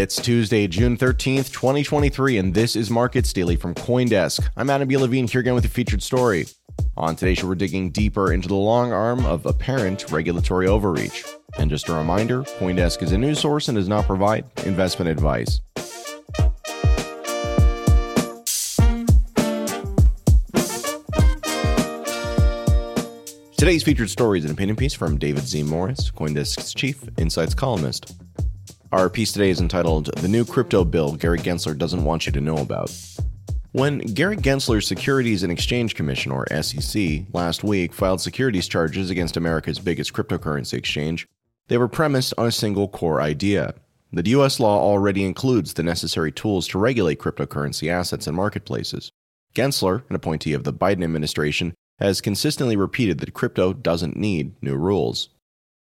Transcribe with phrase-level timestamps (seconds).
[0.00, 4.48] It's Tuesday, June 13th, 2023, and this is Markets Daily from Coindesk.
[4.56, 4.96] I'm Adam B.
[4.96, 6.46] Levine here again with a featured story.
[6.96, 11.26] On today's show, we're digging deeper into the long arm of apparent regulatory overreach.
[11.58, 15.60] And just a reminder Coindesk is a news source and does not provide investment advice.
[23.58, 25.64] Today's featured story is an opinion piece from David Z.
[25.64, 28.14] Morris, Coindesk's chief insights columnist.
[28.92, 32.40] Our piece today is entitled The New Crypto Bill Gary Gensler Doesn't Want You to
[32.40, 32.92] Know About.
[33.70, 39.36] When Gary Gensler's Securities and Exchange Commission, or SEC, last week filed securities charges against
[39.36, 41.28] America's biggest cryptocurrency exchange,
[41.68, 43.74] they were premised on a single core idea
[44.12, 44.58] that U.S.
[44.58, 49.12] law already includes the necessary tools to regulate cryptocurrency assets and marketplaces.
[49.54, 54.74] Gensler, an appointee of the Biden administration, has consistently repeated that crypto doesn't need new
[54.74, 55.28] rules.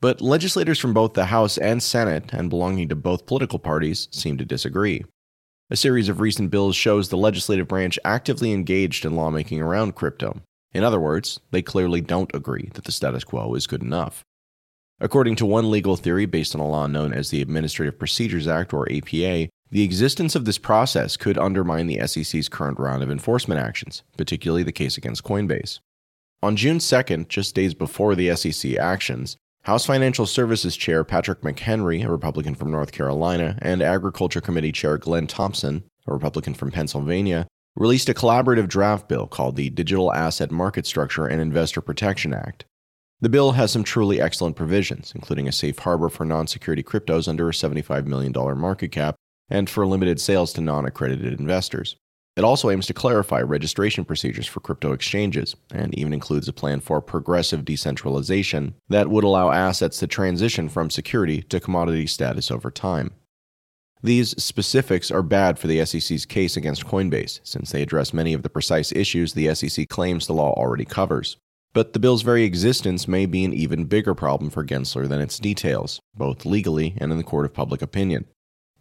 [0.00, 4.38] But legislators from both the House and Senate, and belonging to both political parties, seem
[4.38, 5.04] to disagree.
[5.68, 10.40] A series of recent bills shows the legislative branch actively engaged in lawmaking around crypto.
[10.72, 14.24] In other words, they clearly don't agree that the status quo is good enough.
[15.00, 18.72] According to one legal theory based on a law known as the Administrative Procedures Act,
[18.72, 23.60] or APA, the existence of this process could undermine the SEC's current round of enforcement
[23.60, 25.78] actions, particularly the case against Coinbase.
[26.42, 32.02] On June 2nd, just days before the SEC actions, House Financial Services Chair Patrick McHenry,
[32.02, 37.46] a Republican from North Carolina, and Agriculture Committee Chair Glenn Thompson, a Republican from Pennsylvania,
[37.76, 42.64] released a collaborative draft bill called the Digital Asset Market Structure and Investor Protection Act.
[43.20, 47.28] The bill has some truly excellent provisions, including a safe harbor for non security cryptos
[47.28, 49.16] under a $75 million market cap
[49.50, 51.96] and for limited sales to non accredited investors.
[52.40, 56.80] It also aims to clarify registration procedures for crypto exchanges and even includes a plan
[56.80, 62.70] for progressive decentralization that would allow assets to transition from security to commodity status over
[62.70, 63.10] time.
[64.02, 68.42] These specifics are bad for the SEC's case against Coinbase, since they address many of
[68.42, 71.36] the precise issues the SEC claims the law already covers.
[71.74, 75.38] But the bill's very existence may be an even bigger problem for Gensler than its
[75.38, 78.24] details, both legally and in the court of public opinion.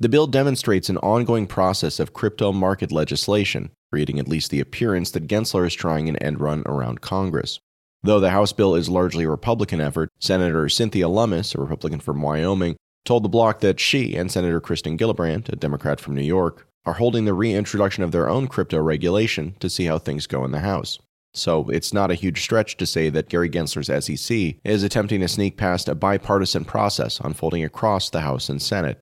[0.02, 5.12] The bill demonstrates an ongoing process of crypto market legislation, creating at least the appearance
[5.12, 7.60] that Gensler is trying an end run around Congress.
[8.02, 12.22] Though the House bill is largely a Republican effort, Senator Cynthia Lummis, a Republican from
[12.22, 16.66] Wyoming, told the Block that she and Senator Kirsten Gillibrand, a Democrat from New York,
[16.86, 20.52] are holding the reintroduction of their own crypto regulation to see how things go in
[20.52, 20.98] the House.
[21.34, 25.28] So it's not a huge stretch to say that Gary Gensler's SEC is attempting to
[25.28, 28.98] sneak past a bipartisan process unfolding across the House and Senate.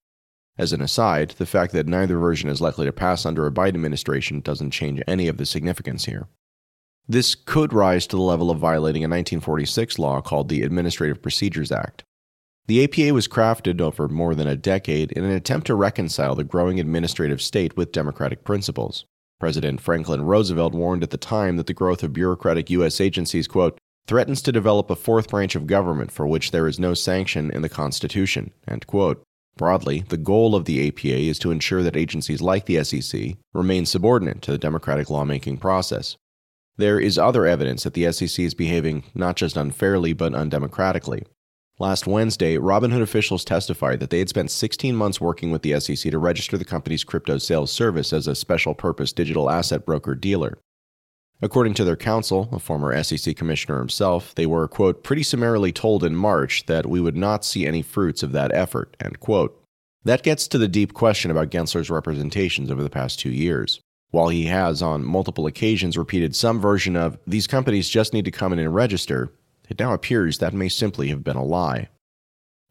[0.58, 3.76] As an aside, the fact that neither version is likely to pass under a Biden
[3.76, 6.28] administration doesn't change any of the significance here.
[7.08, 11.72] This could rise to the level of violating a 1946 law called the Administrative Procedures
[11.72, 12.04] Act.
[12.68, 16.44] The APA was crafted over more than a decade in an attempt to reconcile the
[16.44, 19.06] growing administrative state with democratic principles.
[19.40, 23.00] President Franklin Roosevelt warned at the time that the growth of bureaucratic U.S.
[23.00, 26.94] agencies, quote, threatens to develop a fourth branch of government for which there is no
[26.94, 29.24] sanction in the Constitution, end quote.
[29.58, 33.86] Broadly, the goal of the APA is to ensure that agencies like the SEC remain
[33.86, 36.16] subordinate to the democratic lawmaking process.
[36.78, 41.24] There is other evidence that the SEC is behaving not just unfairly but undemocratically.
[41.80, 46.12] Last Wednesday, Robinhood officials testified that they had spent 16 months working with the SEC
[46.12, 50.60] to register the company's crypto sales service as a special purpose digital asset broker dealer.
[51.42, 56.04] According to their counsel, a former SEC commissioner himself, they were, quote, pretty summarily told
[56.04, 59.64] in March that we would not see any fruits of that effort, end quote.
[60.04, 63.82] That gets to the deep question about Gensler's representations over the past two years.
[64.10, 68.32] While he has, on multiple occasions, repeated some version of, these companies just need to
[68.32, 69.34] come in and register,
[69.70, 71.90] it now appears that may simply have been a lie.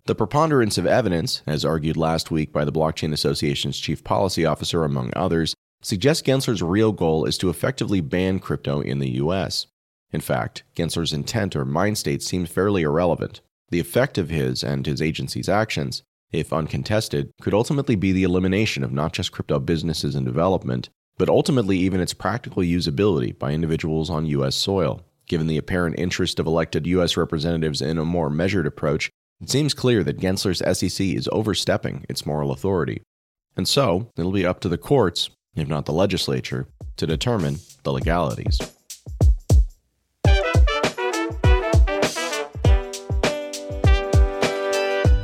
[0.06, 4.84] The preponderance of evidence, as argued last week by the Blockchain Association's chief policy officer,
[4.84, 9.66] among others, suggests Gensler's real goal is to effectively ban crypto in the US.
[10.12, 13.40] In fact, Gensler's intent or mind state seems fairly irrelevant.
[13.70, 16.02] The effect of his and his agency's actions,
[16.32, 20.88] if uncontested, could ultimately be the elimination of not just crypto businesses and development,
[21.18, 25.02] but ultimately even its practical usability by individuals on US soil.
[25.28, 29.74] Given the apparent interest of elected US representatives in a more measured approach, it seems
[29.74, 33.02] clear that Gensler's SEC is overstepping its moral authority.
[33.56, 36.66] And so, it'll be up to the courts, if not the legislature,
[36.96, 38.58] to determine the legalities.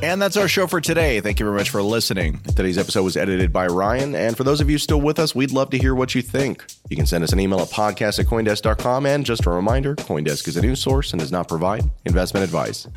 [0.03, 1.21] And that's our show for today.
[1.21, 2.41] Thank you very much for listening.
[2.41, 4.17] Today's episode was edited by Ryan.
[4.17, 6.65] And for those of you still with us, we'd love to hear what you think.
[6.91, 9.07] You can send us an email at podcast at Coindesk.com.
[9.07, 12.89] And just a reminder Coindesk is a news source and does not provide investment advice.